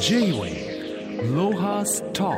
[0.00, 2.30] J-Way ロハスタ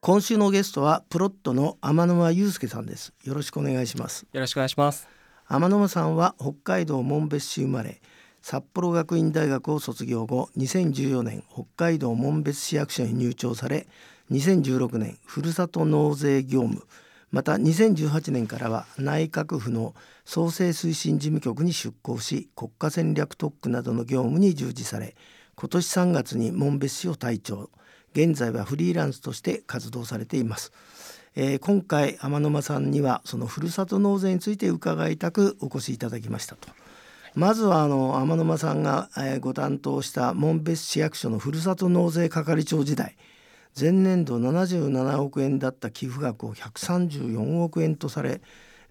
[0.00, 3.12] 今週のゲストはプロットの天沼祐介さんです。
[3.24, 4.26] よろしくお願いします。
[4.32, 5.06] よろしくお願いします。
[5.46, 8.00] 天沼さんは北海道紋別市生まれ
[8.40, 13.86] 札幌学院大学を卒業後2014年北海道紋別市役所に入庁され
[14.30, 16.86] 2016年ふるさと納税業務
[17.34, 19.92] また2018年からは内閣府の
[20.24, 25.16] 創生推進事務局に出向し国家戦略特区などの業務に従事され
[25.56, 27.70] 今年3月に紋別市を隊長
[28.12, 30.70] 現在はフリーランスとして活動されています、
[31.34, 36.68] えー、今回天沼さんにはそのふるさと納税について伺いたくお越しいただきましたと。
[37.34, 43.16] まずはあの天沼さんが、え、ご担当した紋別市役所のふるさと納税係長時代
[43.78, 48.40] 前年度77億円だった寄付額を134億円とされ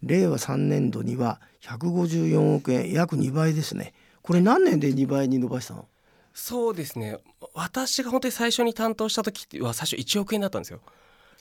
[0.01, 3.93] 令和3年度には154億円約2倍ですね。
[4.21, 5.85] これ何年で2倍に伸ばしたの？
[6.33, 7.17] そうですね。
[7.53, 10.81] 私が本当に最初に担当した時は最初1億円だったんですよ。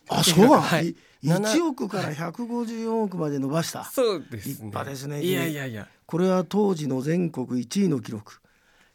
[0.09, 0.95] あそうなはい。
[1.25, 4.53] 1億から154億まで伸ばした、そうですね。
[4.53, 5.89] 立派ですねいやいやいや。
[6.07, 8.41] これは当時の全国1位の記録、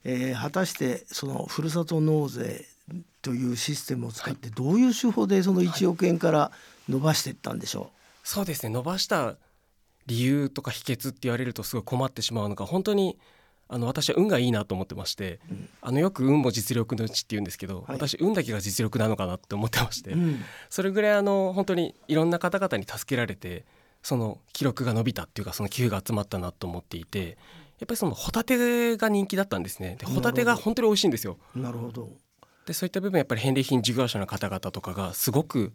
[0.04, 2.66] えー、果たしてそのふるさと納税
[3.28, 6.52] というシステムを使ってどういう手法でその1億円から
[6.88, 7.92] 伸ばしていったんでしょう、はい、
[8.24, 8.70] そうですね。
[8.70, 9.36] 伸ばした
[10.06, 13.18] 理由とか秘訣って言われるとすごい困ってしまうのが本当に
[13.68, 23.66] あの私は運がいいなと思ってまして、うん、あのよく運も実力のうちって言うんですけど、はい、私運だけが実力なのかなって思ってまして、うん、それぐらいあの本当にいろんな方々に助けられて
[24.02, 27.38] その記録が伸びたっていうかその寄付が集まったなと思っていて
[27.80, 29.98] やっぱりそのホタテが人気だったんですね。
[30.00, 31.38] でホタテが本当に美味しいんですよ。
[31.54, 32.10] なるほど
[32.68, 35.72] でそういった部分やっぱり返礼品事業者の方々とかがすごく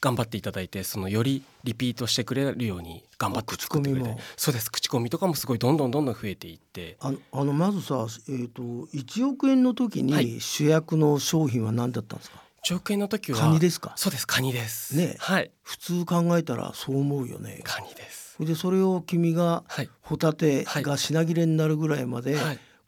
[0.00, 4.16] 頑張っていただいてそのよりリピートしてくれるように頑張って作ってくれて。
[4.36, 6.98] そうです口コミとかもすごいどんどんどんどん増えていって。
[7.00, 13.94] ああのまずさ、えーと、1億円の時に主役の商品は何だったんですか、はい、1億円の時はカニですか？
[13.96, 14.94] そうですカニです。
[14.94, 15.50] ねはい。
[15.62, 17.62] 普通考えたらそう思うよね。
[17.64, 18.36] カニです。
[18.40, 19.64] でそれを君が
[20.02, 22.36] ホタテが品切れになるぐらいまで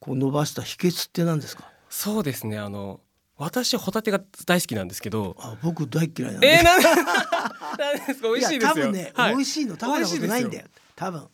[0.00, 2.59] こう伸ばした秘訣って何ですか、そうですね。
[2.59, 3.00] あの
[3.39, 5.37] 私ホタテが大好きなんですけど。
[5.39, 6.49] あ僕大嫌いなんで。
[6.49, 6.87] えー、なんで
[8.15, 8.29] すか？
[8.29, 8.69] 美味しいですよ。
[8.69, 10.67] 多分ね、はい、美味しいの食べたことないんだよ。
[10.95, 11.29] 多分。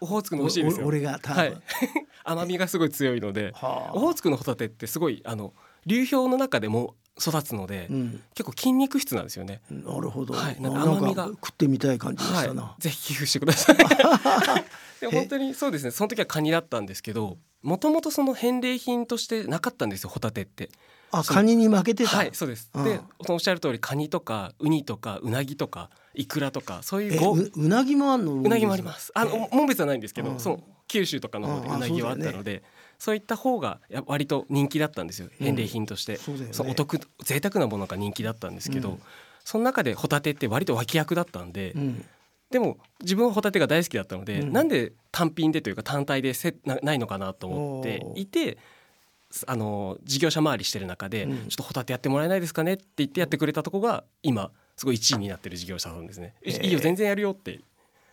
[0.00, 0.86] オホーツクの美味しいですよ。
[0.86, 1.62] 俺が多分、はい、
[2.24, 3.52] 甘みがすごい強いので、
[3.92, 5.52] オホーツクのホタテってすごいあの
[5.86, 9.60] 流氷の中でも育つので、うん、結構筋肉質なんですよね。
[9.70, 10.34] なるほど。
[10.34, 11.26] はい、なんか甘みが。
[11.26, 12.62] 食ってみたい感じでしたな。
[12.62, 13.76] はい、ぜひ寄付してください。
[15.00, 15.90] で本当にそうですね。
[15.90, 20.70] その時はカニだったんですけど、もともとその返礼品としてなかったんですよホタテって。
[21.10, 22.16] あカニに負けてた。
[22.16, 28.34] はいそうです、うん、でおっしゃる通りカニとかウニとかウナギとかイクラとかそういうごううなぎもあるの？
[28.34, 29.12] うなぎもあります。
[29.14, 32.62] あの紋別はないんですけど、うん、その九州とかの方でうなぎはあったので、
[32.98, 38.98] そういった方がや割と人気だったんですよ返礼品として、そうね、そお得贅沢なものが人気だったんですけど、
[39.44, 41.74] その中でホタテって割と脇役だったんで、
[42.50, 48.58] でも自分はホタテが大好きだったので、うん、なんで単品でというか単体でせなないのかなと思っていて
[49.46, 56.34] あの事業者回りしてる中で、うん、ちょっとホタテやってもらえないですかねって言ってやってくれたとこが今すごい1位になってる事業者さんですね。
[56.42, 57.60] えー、いいよ全然やるよって。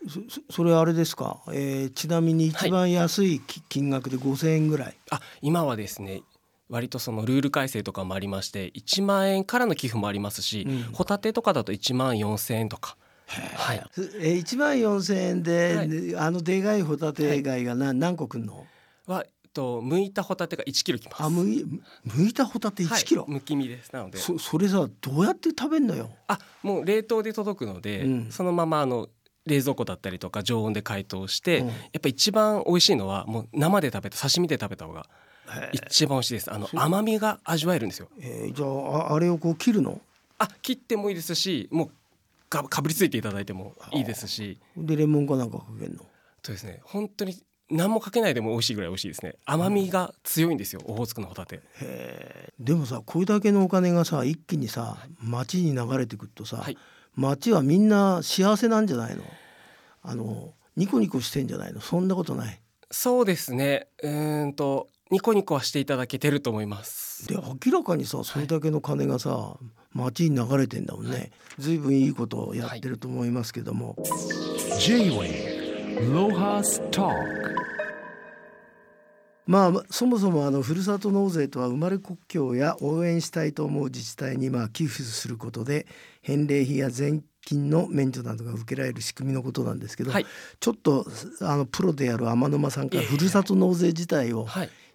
[0.08, 6.22] そそれあれですか、えー、ちなみに一番安い金額で5,000円ぐらい、はい、あ今はですね
[6.68, 12.96] 割とそのルール改正とかもありまして1万円からの寄付もありますし、うん、ホタテとかだと1万4,000円とか。
[13.28, 13.84] はい、
[14.20, 18.64] え1万4,000円で、はい、あのでかいホタテ貝が何,、何個くんの？
[19.06, 19.24] は
[19.56, 21.22] と剥いたホタテが1キロきます。
[21.22, 21.64] あ剥い
[22.06, 23.90] 剥いたホタテ1キロ、はい、むき身です。
[23.92, 24.18] なので。
[24.18, 26.10] そそれさどうやって食べんのよ？
[26.28, 29.08] あもう冷凍で届くので、うん、そのままあの
[29.46, 35.06] 冷蔵庫だったりとか常温で解凍して、うん、やっぱ一番美味しいのはもう生で食べた刺身で食べた方が
[35.72, 36.52] 一番美味しいです。
[36.52, 40.00] あの甘みが味わえるんですよ、えー、じゃああれをこう切るの？
[40.38, 41.90] あ切ってもいいですしもう
[42.50, 44.58] かかぶりついていただいてもいいですし。
[44.76, 46.00] でレモンかなんかかけるの？
[46.42, 46.80] そうですね。
[46.84, 47.34] 本当に
[47.70, 49.34] 何もかけないでも美味しいぐらい美味しいですね。
[49.44, 51.60] 甘みが強いんですよオホーツクのホタテ。
[52.60, 56.78] でもさこれだけのお金がさ一気にさ町に流れてくるとさ、はい、
[57.14, 59.24] 町はみんな幸せなんじゃないの？
[60.02, 61.80] あのニコニコしてんじゃないの？
[61.80, 62.60] そんなことない。
[62.90, 63.88] そうですね。
[64.02, 67.26] うんとニコニコはしていただけてると思います。
[67.26, 69.66] で明らかにさそれだけの金がさ、はい、
[69.98, 74.04] 町に流れてんだもんね、はい、ずいぶんいいことをやってると思いますけども、は
[74.76, 77.55] い、J-Way ロハスター
[79.46, 85.86] まあそもそもあのふるさと納税とは生まれ故郷や応援したいと思う自治体にまあ寄付することで
[86.22, 90.26] 返礼品や税金の免除などが受けられる仕組みのことなんですけど、はい、
[90.58, 91.06] ちょっと
[91.42, 94.46] あのプロである天沼さんからふるさと納税自体を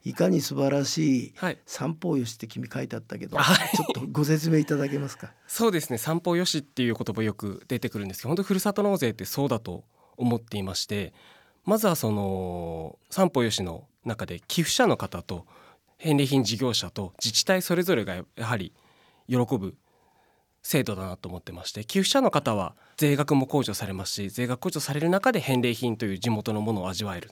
[0.04, 0.14] い。
[0.14, 1.58] かに素晴らしいはい。
[1.66, 3.78] 三方よしって君書いてあったけど、はい。
[3.78, 5.32] ちょっとご説明いただけますか？
[5.48, 5.98] そうですね。
[5.98, 9.86] 散歩よしっていう言葉よく出てくるんですけど本当ふるさと納税ってそうだと
[10.18, 11.14] 思っていまして
[11.66, 15.46] まずはその散歩よしの中で寄付者の方と
[15.98, 18.74] 返礼品事業者と自治体それぞれがやはり
[19.28, 19.76] 喜ぶ
[20.64, 27.32] 制度だなと思ってまして寄付者の方は税額も控除されますし税額控除される中で返礼品という地元のものを味わえる。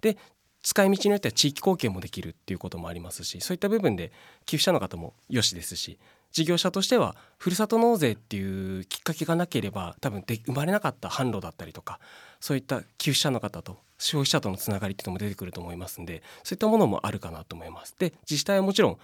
[0.00, 0.16] で
[0.62, 4.12] 使い道によっては地域貢献もできるっていうこともありますしそういった部分で
[4.44, 5.98] 寄付者の方もよしですし
[6.32, 12.00] 事業者としてはふるさと納税っていうきっかけがなければ多分で生まれなかった販路だったりとか
[12.40, 17.94] そういった寄付者の方と消費者とのつながりっていうのも出てくると思いますんでそういったものもあるかなと思います。
[17.98, 18.98] で自治体はもちろん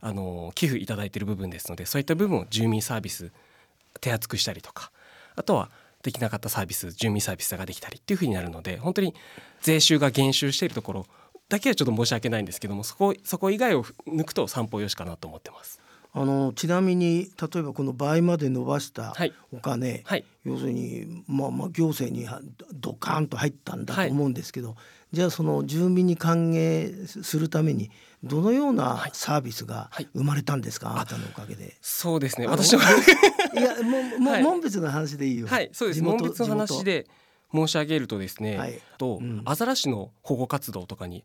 [0.00, 3.32] あの寄付いただいている部分ですのでそういった部分を住民サービス
[4.00, 4.90] 手厚くしたりとか
[5.36, 5.68] あとは
[6.02, 9.14] できなかったサービス住民サービスができたりっていうふうになるので本当に
[9.60, 11.06] 税収が減収しているところ
[11.50, 15.80] だけはちょっと申し訳ないんですけどもそこそこ以外を抜くと散歩よしかなと思ってます。
[16.12, 19.32] あのちなみに例えばこの倍まで伸ばしたはい。
[19.52, 20.24] お金、はい。
[20.44, 22.40] 要するに、まあ、まあ行政には
[22.72, 24.74] ドカーンと入ったんだと思うんですけど、
[25.12, 27.90] じゃあその住民に還元するために
[28.24, 30.08] どのようなサービスがはい。
[30.14, 31.76] 生まれたんですか、あなたのおかげで。
[31.80, 32.46] そうですね。
[32.46, 32.90] 私は
[33.54, 34.42] いやもうもう、はい。
[34.42, 35.46] 門別の話でいいよ。
[35.46, 36.02] はいそうです。
[36.02, 37.06] 門別の話で
[37.52, 38.80] 申し上げるとですね、はい。
[38.98, 39.42] と、うん。
[39.44, 41.24] アザラシの保護活動とかに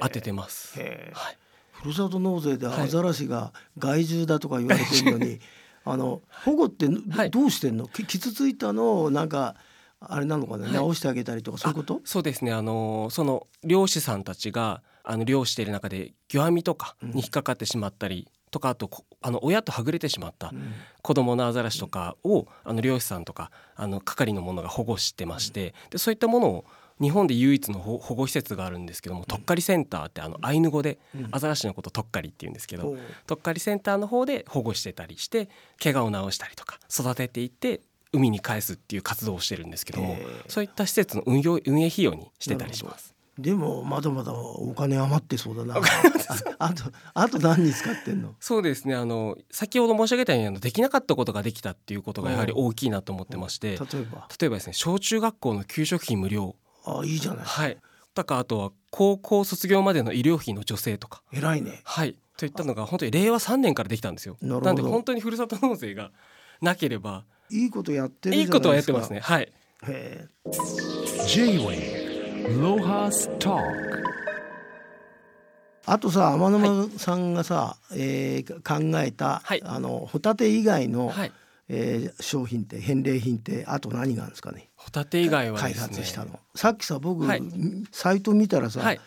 [0.00, 0.78] 当ててます。
[0.78, 1.38] はい、
[1.84, 2.80] ふるさと納税ではい。
[2.82, 5.38] アザラシが害獣だとか言われてるのに、
[5.84, 6.88] あの保護って
[7.30, 7.86] どうしてんの？
[7.88, 9.54] き傷ついたのをなんか
[10.00, 10.72] あれなのかね、はい。
[10.72, 12.00] 直してあげたりとかそういうこと？
[12.04, 12.52] そうですね。
[12.52, 20.72] あのその漁師さんたちがあの漁している中で魚網とかに引っかかってしまったりとかあとこあの親とはぐれてしまったうん。
[21.02, 26.64] 子供のアザラシとかをあの漁師さんとかあの係の者が保護してましてでそういったものを
[27.00, 31.28] 日本で唯一の保保護施設があるんですけどもとっかりセンターってあのアイヌ語でうん。
[31.32, 32.96] アザラシのこととっかりって言うんですけど
[33.26, 35.48] とっかりセンターの方で保護してたりして
[35.82, 37.80] 怪我を治したりとか育てていって
[38.12, 43.12] 海に返すっていう活動をしてるんですけどもそういった施設の運用運営費用にしてたりします。
[43.36, 45.74] でもまだまだお金余ってそうだな。
[45.76, 45.82] あ
[46.60, 48.36] あとあと何に使ってんの？
[48.38, 48.94] そうですね。
[48.94, 54.28] あの先ほど申し上げたようにあのできなかったことができたっていうことがやはり大きいなと思ってまして例えば？
[54.40, 56.54] 例えばですね小中学校の給食費無料
[56.84, 57.44] あいいじゃない。
[57.44, 57.76] はい
[58.14, 61.80] とかあとは高校卒業までの医療費の助成とか偉いね。
[61.84, 64.36] はいといったのが本当に令和3年からできたんですよ。
[64.40, 66.10] なるほどなんで本当にふるさと納税が
[66.60, 68.56] なければいいことやってるじゃないですか。
[68.56, 69.20] いいことはやってますね。。
[69.20, 69.42] はい。
[69.42, 69.52] へ
[69.88, 70.28] え
[75.86, 81.32] あとさ天沼さんがさ、えー考えた、はいあのホタテ以外の、はい。
[81.68, 84.68] えー商品って返礼品ってあと何があるんですかね？
[84.76, 85.74] ホタテ以外はね。
[85.74, 86.38] 発したの。
[86.54, 87.42] さっきさ僕、はい
[87.90, 89.00] サイト見たらさ、はい。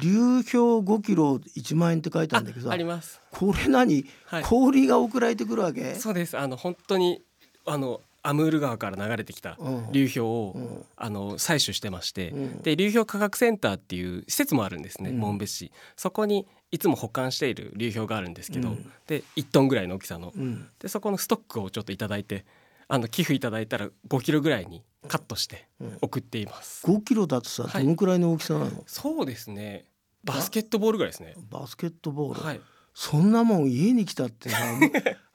[0.00, 0.10] 流
[0.42, 3.20] 氷5キロ1万円って書いてあるんだけどあります。
[3.30, 5.94] これ何、はい氷が送られてくるわけ？
[5.96, 6.36] そうです。
[6.38, 7.22] あの本当に
[7.66, 9.92] あのアムール川から流れてきたうん。
[9.92, 10.84] 流氷を、うん。
[10.96, 12.62] あの採取してまして、うん。
[12.62, 15.18] で流氷科学センターっていう施設もあるんですね、うん。
[15.18, 18.92] 紋別市そこにいつも保管している流氷があるんですけど、うん。
[19.06, 20.68] で1トンぐらいの大きさの、うん。
[20.78, 22.44] でそこのストックをちょっといただいて
[22.88, 25.98] あの寄付いただいたら5キロぐらいにカットしてうん。
[26.00, 27.82] 送っています、5キロだとさはい。
[27.82, 29.86] どのくらいの大きさなの、そうですね。
[30.24, 31.34] バスケットボールぐらいですね。
[31.50, 32.60] バスケットボール、はい。
[32.94, 34.58] そんなもん家に来たってさ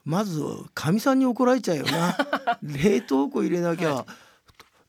[0.09, 0.41] まず
[0.73, 2.17] かみさんに怒られちゃうよな。
[2.63, 4.05] 冷凍庫入れなきゃ、は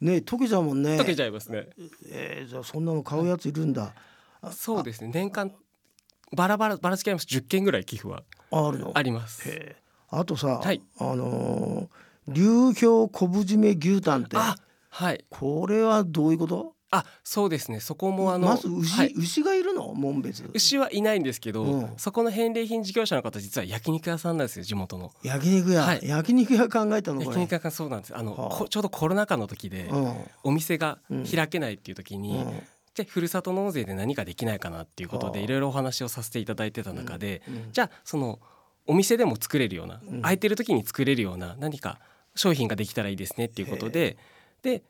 [0.00, 0.96] ね溶けちゃうもんね。
[0.96, 1.68] 溶けちゃいますね。
[2.06, 3.94] えーじゃあそんなの買うやついるんだ、
[4.40, 5.10] あそうですね。
[5.12, 5.52] 年間
[6.36, 7.26] バラバラばらつきあります。
[7.26, 8.22] 10件ぐらい寄付は
[8.52, 8.92] あるの？
[8.94, 9.48] あります。
[9.50, 10.80] へえあとさ、はい。
[10.98, 14.36] あのー流氷昆布締め牛タンって。
[14.36, 14.54] あ
[14.90, 15.24] はい。
[15.30, 16.76] これはどういうこと？
[16.90, 17.80] あそうですね。
[17.80, 19.12] そこもあのまず牛、はい。
[19.14, 19.92] 牛がいるの？
[19.92, 20.42] 門別。
[20.54, 21.92] 牛はいないんですけど、うん。
[21.98, 25.12] そこの返礼品事業者の方実は焼肉屋さんなんですよ地元の。
[25.22, 26.00] 焼肉屋、はい。
[26.02, 27.18] 焼肉屋考えたの？
[27.18, 27.36] これ。
[27.36, 28.16] 焼肉屋そうなんです。
[28.16, 28.48] あの、はあ。
[28.50, 30.14] こちょうどコロナ禍の時で、うん。
[30.44, 31.24] お店がうん。
[31.26, 32.62] 開けないっていう時に、うん。
[32.94, 35.44] じゃあふるさと納税で何かできないかなっていうことではあ。
[35.44, 37.68] いろいろお話をさせていただいてた中で、うん。
[37.70, 38.38] じゃあその
[38.86, 40.22] お店でも作れるような、うん。
[40.22, 42.00] 空いてる時に作れるような何か
[42.34, 44.16] 商品ができたらいいですねっていうことで
[44.62, 44.82] で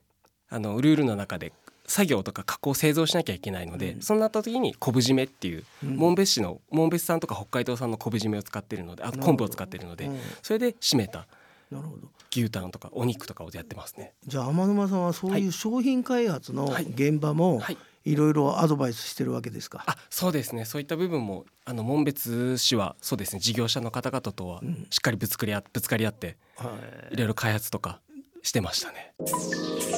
[0.49, 1.52] あのルールの中で
[1.88, 4.02] 作業とか加工製造しなきゃいけないので、うん。
[4.02, 5.97] そうなった時に昆布締めっていううん。
[5.97, 10.18] 紋別市の紋別産とか北海道産の昆布締めを使ってるのであと昆布を使ってるので、うん。
[10.42, 11.26] それで締めた
[11.71, 12.09] なるほど。
[12.30, 14.12] 牛タンとかお肉とかをやってますね。
[14.26, 16.85] じゃあ天沼さんはそういう商品開発のはい。
[16.85, 17.78] 現場もはい。
[18.04, 20.64] いろいろアドバイスしてるわけですか、あそうですね。
[20.64, 23.40] そういった部分もあの紋別市はそうですね。
[23.40, 24.87] 事業者の方々とはうん。
[24.90, 26.78] しっかりぶつかり合ぶつかり合っては
[27.11, 27.14] い。
[27.14, 28.00] いろいろ開発とか
[28.42, 29.12] してましたね。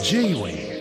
[0.02, 0.79] Talk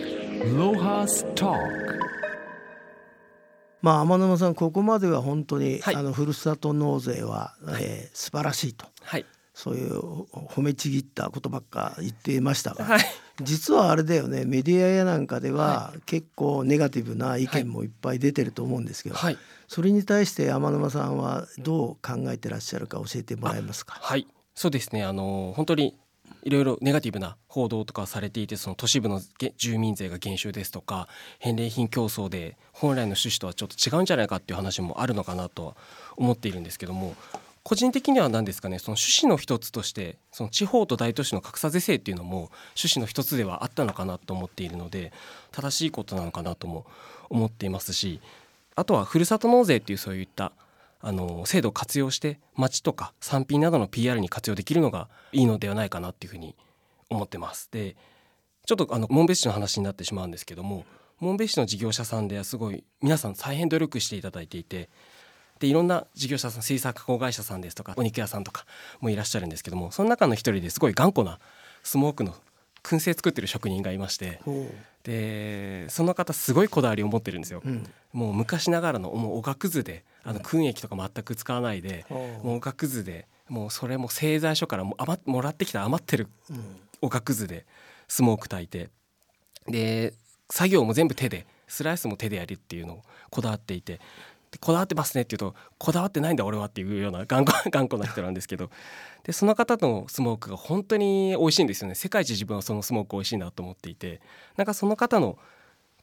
[3.82, 5.94] まあ天沼さんここまでは本当に、はい。
[5.94, 8.86] あのふるさと納税は、えー素晴らしいと。
[9.02, 9.26] はい。
[9.52, 9.98] そういう
[10.32, 13.00] 褒めちぎったことばっか言っていましたが、はい。
[13.42, 17.88] 実はあれだよねメディアやなんかでは結構ネガティブな意見もい。
[17.88, 19.38] っぱい出てると思うんですけど、はい。
[19.68, 23.98] それに対して天沼さんはどう考えてらっしゃるか教えてもらえますか？
[24.00, 24.26] はい。
[24.54, 25.04] そうですね。
[25.04, 25.96] あの本当に
[26.42, 29.20] いろいろネガティブな報道とかされていてその都市部の
[29.56, 31.08] 住民税が減収ですとか
[31.38, 35.76] 返礼品競争で本来の趣旨とはちょっと違うんじゃないかっていう話もあるのかなとは
[36.16, 37.14] 思っているんですけども
[37.62, 45.12] 個人的には何ですかねその趣旨の一つとしてその地方と大都市の格差是正っていうのも趣旨の一つではあったのかなと思っているので
[45.52, 46.86] 正しいことなのかなとも
[47.28, 48.20] 思っていますし
[48.76, 50.52] あとはふるさと納税っていうそういった
[51.00, 56.54] あの制度を活用して町とか産品などの PR に活用できるのがいいのではないかなっていうふうに
[57.08, 57.68] 思ってます。
[57.72, 57.96] で
[58.66, 60.84] ちょっとあの紋別市の話になってしまうんですけども
[61.18, 64.90] 紋別市の事業者さんではすごい皆さん大変努力していただいていて
[65.58, 68.64] でいろんな事業者さん水産加工会社さんですとかお肉屋さんとか
[69.00, 71.38] もいらっしゃるんですけどもその中の一人ですごい頑固な
[71.82, 72.34] スモークの
[72.82, 74.70] 燻製作ってる職人がいましてほ
[75.04, 77.62] でその方すごいこだわりを持ってるんですよ。
[77.64, 86.76] ううんもう昔ながらのもうおがくずであの燻液とか全く使わないで、もうおがくずでもうそれも製材所からも余っもらってきた余ってるうん。
[87.02, 87.66] おがくずで
[88.08, 88.90] スモーク炊いて。
[89.66, 90.14] で
[90.48, 94.00] 作業も全部手でスライスも手でやるっていうのをこだわっていて。
[94.50, 98.70] でこだわってますねって言うとこだわってないんだ俺はっていうような頑固 頑固な人なんですけど。
[99.24, 101.94] でその方のスモークが本当に美味しいんですよね。
[101.94, 104.20] 世界一自分はそのスモーク美味しいなと思っていて。
[104.56, 105.38] なんかその方の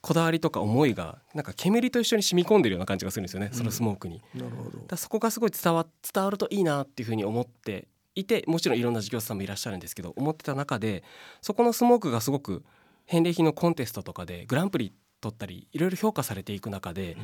[0.08, 4.22] こだわりとか思いがなんか煙と一緒に染み込んでるような感じがするんですよね、そのスモークに。
[4.34, 4.80] なるほど。
[4.88, 11.04] だそこがすごい伝わ伝わるといいなっていうふうに思っていてもちろんいろんな事業者さんもいらっしゃるんですけど思ってた中で
[11.42, 12.64] そこのスモークがすごく
[13.06, 17.18] 返礼品のコンテストとかでグランプリ取ったりいろいろ評価されていく中で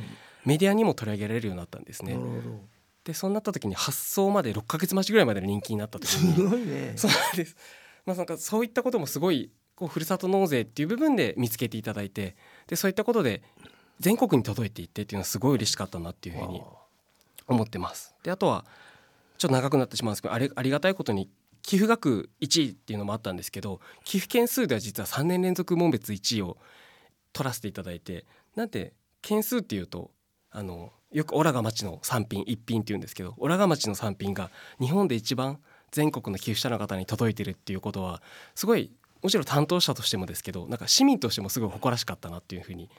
[0.44, 2.14] メディアにも取り上げられるようになったんですね。
[2.14, 2.26] なる。
[2.26, 2.60] ほど。
[3.04, 6.92] でそうなった時に発送まで6ヶ月待ちぐらいまでの人気になった時すにごいね。
[6.96, 7.56] そうです。
[8.04, 12.36] まあ、なんかそういったこともすごいこうふるさと納税っていう部分で見つけていただいて
[12.66, 13.42] でそういったことで
[14.00, 16.62] 全国に届いていってっていうのはすごい嬉しかったなっていうふうに
[17.46, 18.14] 思ってます。
[18.22, 18.64] であとは
[19.38, 21.28] ちょっと長くなってしまうんですけどありありがたいことに
[21.62, 26.58] 寄付額1位っていうのもあったんですけど寄付件数では実は3年連続門別1位を
[27.32, 28.92] 取らせていただいてなんて
[29.22, 30.10] 件数っていうと
[30.50, 35.58] あのよくオラが町の産品一品っていうんですけどオラが町の産品が日本で一番
[35.90, 38.22] 全国の寄付者の方に届いてるっていうことは
[38.54, 38.92] すごい
[39.24, 42.90] もちろん担当者としてもですけどなんか市民としてもすごい誇らしかったなっていうふうに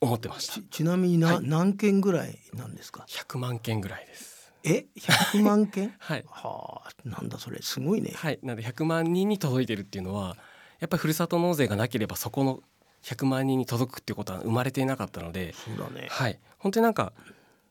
[0.00, 0.54] 思ってました。
[0.54, 1.44] ちちなみにな、はい。
[1.44, 4.52] 何件ぐらいなんですか？100万件ぐらいです。
[4.64, 5.94] え？100万件？
[6.00, 6.24] はい。
[6.28, 8.12] はあなんだそれすごいね。
[8.16, 10.36] はい、なので100万人に届いてるっていうのは
[10.80, 12.64] やっぱりふるさと納税がなければそこの
[13.04, 16.08] 100万人に届くっていうことは生まれていなかったので、そうだね。
[16.10, 17.12] はい、本当になんか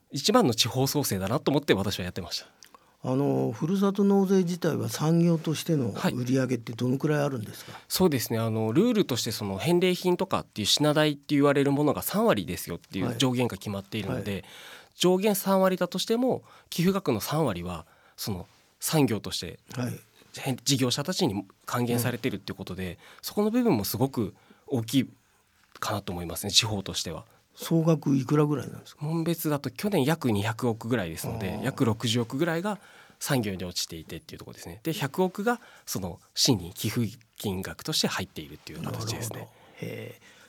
[0.10, 2.48] 一番の地方創生だなと思って私はやってました。
[3.02, 6.14] あのふるさと納税自体は産業としてのはい。
[6.14, 8.40] 売り上げってどのくらいあるんですか、そうですね。
[8.40, 13.14] あのルールとしてその返礼品とかっていう品代って言われるものが3割ですよっていはい。
[13.16, 14.44] う上限が決まっているので、
[14.96, 17.86] 上限3割だとしても寄付額の3割は
[18.18, 18.48] その
[18.82, 19.60] 産業として
[20.66, 24.34] 事業者たちに還元されてるっていうことで、そこの部分もすごく
[24.68, 25.10] 大きい
[25.80, 26.52] かなと思いますね。
[26.52, 27.24] 地方としては。
[27.62, 29.06] 総額いくらぐらいなんですか？
[29.06, 32.80] 門別だと去年約200億ぐらいですので約60億ぐらいが
[33.20, 34.80] 産業に落ちていてっていうところですね。
[34.82, 39.50] で100億がその市に寄付金額として入っているっていう形ですね。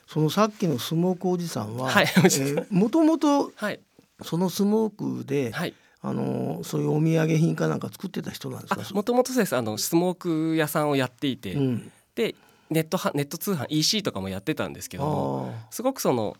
[0.07, 3.79] そのさっきのスモークおじさんは、はいえーもともとはい、
[4.23, 5.73] そのスモークで、はい。
[6.03, 8.81] あのそういうお土産品かなんか作ってた人なんですか？
[8.89, 9.55] あもともとです。
[9.55, 12.33] あのスモーク屋さんをやっていて、うん、で
[12.71, 16.35] ネットはネット通販 EC とかもやってたんですけどもあすごくその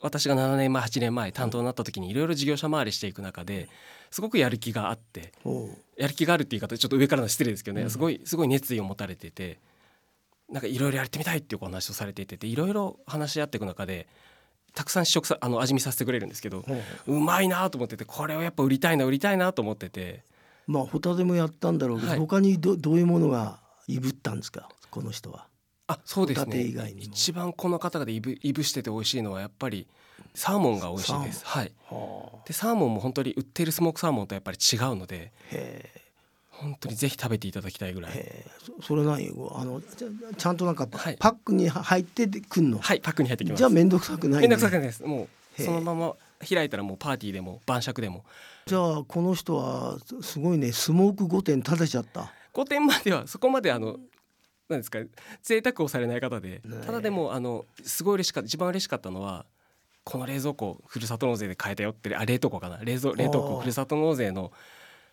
[0.00, 3.68] 私が7年前8年前担当になった時にいろいろ事業者回りしていく中で
[4.10, 5.32] すごくやる気があって
[5.96, 7.90] やる気があるって言い方ちょっと上からの失礼ですけどね、うん。
[7.90, 9.58] すごいすごい熱意を持たれてて
[10.50, 14.06] なんかいろいろやってみたいっていうお話をされていてでいろいろ話し合っていく中で
[14.74, 16.74] たくさん試食さあの味見させてくれるんですけどほ
[17.06, 20.22] ううまいなと思っててこれをやっぱ売りたいな売りたいなと思ってて
[20.66, 22.18] まあホタテもやったんだろうけど、はい。
[22.18, 25.46] 他にどどういうものがいぶったんですかこの人は？
[25.88, 26.60] あそうですね。
[26.62, 27.00] 以外にも。
[27.02, 29.86] 一番この方がでいぶいぶしてて美味しいのはやっぱり
[30.34, 31.44] サーモンが美味しいです。
[31.44, 32.46] はい、はあ。
[32.46, 35.90] でサーモンも本当に売ってるスモークサーモンとやっぱり違うのでへ
[36.50, 38.12] 本当にぜひ食べていただきたいぐらい。
[38.14, 38.46] え。
[38.80, 41.16] そそれ何あのちゃんとなんかパ,、はい。
[41.16, 43.58] ックに入ってくんの、はいパックに入ってきます。
[43.58, 45.02] じゃあ面倒くさくない、ね、めんどくさくないです。
[45.04, 45.28] も
[45.58, 46.14] うそのまま
[46.46, 48.24] 開いたらもうパーティーでも晩酌でも。
[48.66, 52.32] じゃあこの人はすすごいねスモーク5点立てちゃった。
[52.52, 53.96] 5点まではそこまであの
[54.68, 54.98] なんですか
[55.42, 59.46] 贅沢をされない方でただでもあのすごい嬉しかった一番嬉しかったのは
[60.08, 62.78] この冷蔵庫ふるさと納税で買えたよってあ冷凍庫かな。
[62.82, 64.52] 冷蔵冷凍庫ふるさと納税の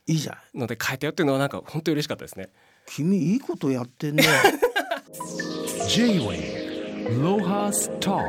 [0.07, 0.59] いいじゃん。
[0.59, 2.47] ので買えたよっていうのはなんか本当に嬉しかったですね。
[2.85, 4.23] 君いいことやってんね。
[5.89, 8.23] J-Wave Lohas Talk.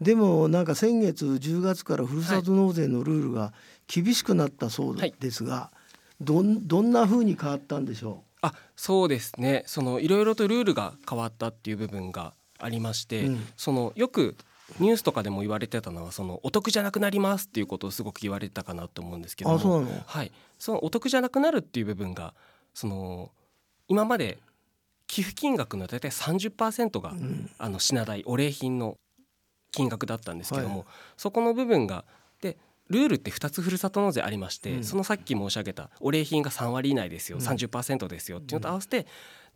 [0.00, 3.52] でもなんか先月10月からふるさと納税のルールが
[3.88, 5.72] 厳しくなったそうはいですが、
[6.20, 9.64] どんどんな風に変わったんでしょあそうですね。
[9.66, 13.46] そのいろいろとルールが変わったっていう部分がありまして、うん。
[13.56, 14.36] そのよく
[14.78, 20.02] ニュースとかでも言われてたのはそのお得じゃなくなりますっていうことをすごく言われてたかなと思うんですけうどもあそうなの？
[20.06, 22.34] はい、そのお得じゃなくなるっていう部分が
[22.72, 23.30] その
[23.88, 24.38] 今まで
[25.06, 27.50] 寄付金額の大体30%が、ん。
[27.58, 28.96] あの品代お礼品の
[29.72, 30.86] 金額だったんですけども、はい。
[31.16, 32.06] そこの部分がで
[32.90, 34.84] ルールって2つふるさと納税ありまして、うん。
[34.84, 37.46] そのさっき申し上げたお礼品が3割以内ですよ、うん。
[37.46, 39.06] 30%ですよっていうのと合わせて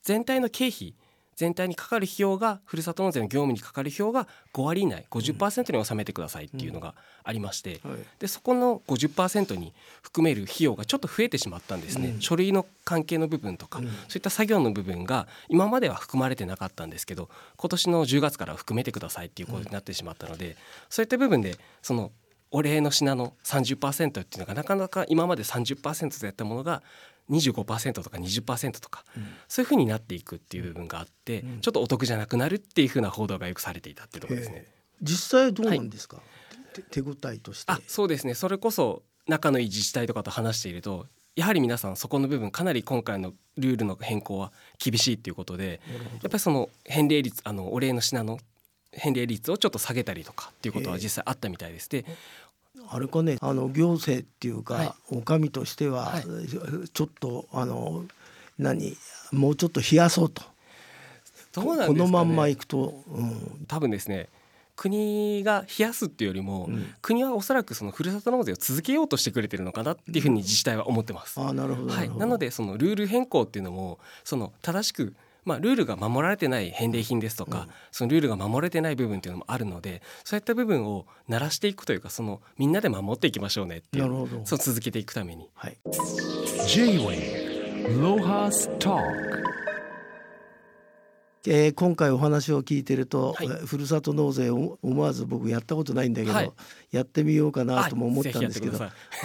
[0.02, 0.94] 全体の経費
[1.36, 7.96] 全体にかかる費用がふるさと納税の業務にかかる費用が5割以内50%に収めてくださいっていうのがありまして、はい。
[8.20, 12.20] でそこの50%に含める費用がちょっと増えてしまったんですね、うん。
[12.20, 13.86] 書類の関係の部分とか、うん。
[13.86, 20.56] そういった作業の部分が今までは含まれてなかったんですけど今年の10月からは含めてくださいっていうことになってしまったので、
[20.88, 22.12] そういった部分でその
[22.50, 26.82] お礼の品の30%っていうのがなかなか今まで30%でやったものが
[27.30, 29.04] 25%とか20%とか、
[29.48, 31.60] そういうふうになっていくっていう部分があって、うん。
[31.60, 34.66] ちょっとお得じゃなくなるっていうふうな報道がよくされていたっていうところですね。
[35.00, 36.20] 実際どうなんですか、
[36.74, 37.72] て手応えとして。
[37.72, 38.34] あそうですね。
[38.34, 45.80] それこそ仲のいい自治体とかと話しているとやはり皆さんそこの部分かなり今回のルールの変更は厳しいっていうことで
[46.22, 48.38] やっぱりその返礼率あのお礼の品の
[48.96, 51.88] 返礼率をちょっと下げたりとかっていうことは実際あったみたいです。
[51.88, 52.04] で
[52.88, 54.92] あれかねあの行政っていうか、はい。
[55.10, 56.22] お上としては、はい。
[56.92, 58.04] ちょっとあの
[58.58, 58.96] 何
[59.32, 60.42] もうちょっと冷やそうと。
[61.52, 61.98] どうなんですかね。
[62.00, 64.28] このまんまいくと、うん、多分ですね
[64.76, 66.94] 国が冷やすっていうよりも、うん。
[67.00, 71.40] 国はおそらくそのふるさと納税を続けようとしてくれてるのかなっていうふうに自治体は思ってます。
[71.40, 71.92] あなるほど。
[71.92, 77.68] はい、なのでそのルール変更っていうのもその正しく、まあ、ルールが守られてない返礼品ですとか、うん。
[77.92, 84.46] そのルールが守れてない部分っていうのもあるのでそういった部分を鳴らしていくというかそのみんなで守っていきましょうねっていうなるほど。
[84.46, 85.48] そう続けていくために。
[85.54, 85.76] はい。
[86.66, 89.02] J-Wave Lohas Talk
[91.46, 93.46] えー今回お話を聞いてると、はい。
[93.46, 96.52] えーふるさと納税を思わず僕やったことないんだけど、はい。
[96.90, 98.78] やってみようかなとも思ったんですけど、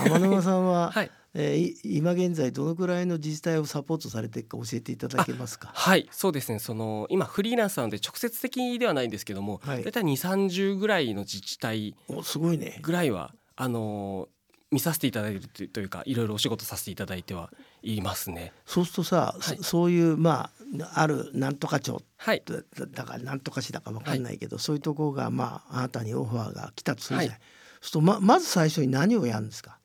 [0.03, 5.69] 天沼さんは、はいえーい今現在どのくらいの自治体をサポートされているか教えていただけますか？
[5.73, 12.79] はいそうですねその今フリーランスなので直接的ではないんですけども、はい大体2 3 0ぐらいの自治体おすごいね。
[12.81, 14.27] ぐらいはあの
[14.71, 18.53] 見させていただいてるというかいろいろお仕事させていただいてはいますね。
[18.65, 22.43] そうするとさ、はいそそういうまああるなんとか町はい
[22.91, 27.37] だからなんとか市だかわかんないけど、そういうところがまああなたにオファーが来たとするじゃない。
[27.37, 27.45] はい
[27.81, 29.78] そうするとままず最初に何をやるんですか？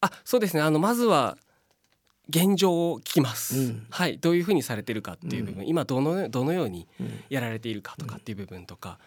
[0.00, 0.62] あそうですね。
[0.62, 1.36] あのまずは
[2.28, 3.86] 現状を聞きます、うん。
[3.90, 4.18] はい。
[4.18, 7.20] どういうふうにされてるかっていう部分、今どのどのようにうん。
[7.30, 8.98] やられているかとかっていう部分とか、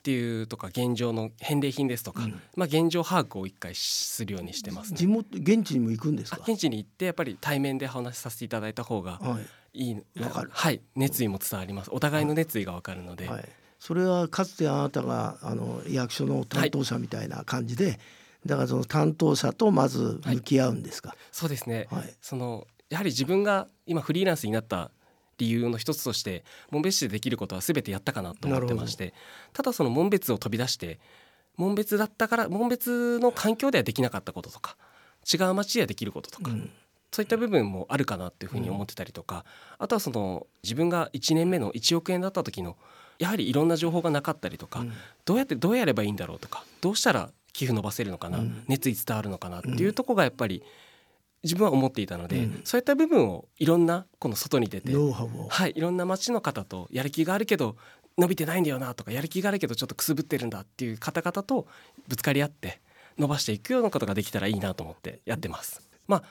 [0.00, 2.40] っていうとか現状の返礼品ですとか、うん。
[2.56, 4.98] まあ現状把握を一回するようにしてますね。
[4.98, 6.38] 地元現地にも行くんですか？
[6.40, 9.46] あ現地に行ってやっぱり対面で話させていただいた方がはい。
[9.72, 10.50] いいわかる。
[10.52, 10.80] はい。
[10.96, 11.90] 熱意も伝わります。
[11.92, 18.00] お互いの熱意がわかるので、はい、それはかつてあなたがあの役所の担当者みたいな感じで、
[18.46, 21.14] だからその担当者とまず向き合うんですか？
[21.30, 22.14] そうですね、はい。
[22.20, 24.90] そのやはり自分が今フリーランスになった
[25.38, 29.14] 理由の一つとして門別市でできることは全てやったかなと思ってまして
[29.52, 31.00] ただその門別を飛び出して
[31.56, 34.76] 門別だったから門別の環境ではできなかったこととか
[35.32, 36.70] 違う町ではできることとか、うん。
[37.12, 39.44] そういった部分もあるかなっていうふうに思ってたりとか、
[39.78, 42.76] あとはその自分が1年目の1億円だった時の
[43.18, 44.92] やはりいろんな情報がなかったりとか、うん。
[45.24, 48.64] どうやってどうやればいいんだろうとかどうしたら寄付伸ばせるのかな、うん。
[48.68, 50.62] 熱意伝わるのかなっていうところがやっぱり
[51.42, 52.60] 自分は思っていたので、うん。
[52.64, 57.76] そういった部分をいろんなこの外に出て、はい、いろんな町の方とやる気があるけど
[58.18, 61.66] 伸びてないんだよなとかやる気があるけどちょっとくすぶってるんだっていう方々と
[62.08, 62.80] ぶつかり合って
[63.18, 65.82] 伸ばしていくようなことができたらいいなと思ってやってます。
[66.06, 66.22] まあ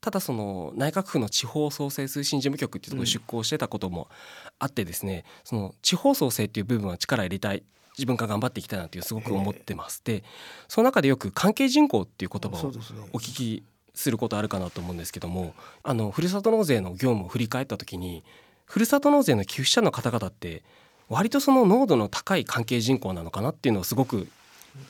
[0.00, 4.08] ただその内閣府の地方創生推進事務局っていうところに出向してたことも
[4.58, 7.62] あってですね、その地方創生っていう部分は力入れたい
[7.98, 10.02] 自分が頑張っていきたいなっていうすごく思ってます。
[10.04, 10.24] で
[10.68, 12.72] その中でよく関係人口っていう言葉を
[13.12, 13.62] お聞き
[13.94, 18.24] することあるかなと思うんですけどもあのふるさと納税の業務を振り返った時に
[18.64, 20.62] ふるさと納税の寄付者の方々って
[21.08, 24.28] 割とその濃度の高い関係人口なのかなっていうのをすごく、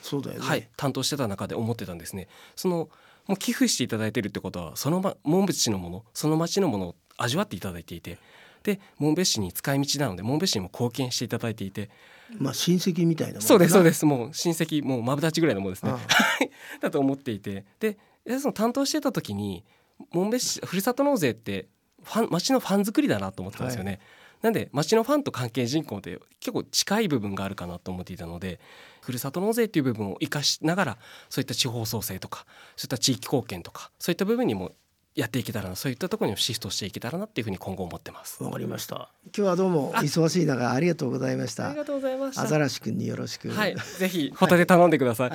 [0.02, 2.28] そうだよね、はい、担当してた中で思ってたんですね。
[2.54, 2.88] その
[3.26, 8.18] もう寄付していただいてるってことはそのま門別市のものその町のものを味わっていただいていて
[8.62, 11.90] で紋別市に使い道なので紋別市にも貢献していただいていて
[12.38, 14.06] まあ親戚みたいなもんそうですそうすです。
[14.06, 15.92] もう親戚もうまぶたちぐらいのものですね。
[16.80, 17.64] だと思っていて。
[17.80, 19.64] ででその担当してた時に
[20.12, 21.68] 紋別市ふるさと納税って
[22.02, 24.00] ファン町のファン作りだなと思ってたんですよね。
[24.42, 28.60] なんで町のファンと関係人口って結構近い部分があるかなと思っていたので
[29.00, 30.98] ふるさと納税っていう部分を生かしながら
[31.30, 32.44] そういった地方創生とか
[32.76, 34.72] そういった地域貢献とかそういった部分にも
[35.14, 38.42] やっていけたらなそういったところにもシフトしていけたらなっていうふうに今後思ってます。
[38.42, 42.42] わかりました今日はどうも忙しい中ありがとうございましたありがとうございました。
[42.42, 45.32] アザラシ君によろしくはい、ぜひホタテ頼んでください。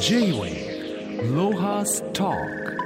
[0.00, 2.77] J-Wave Lohas Talk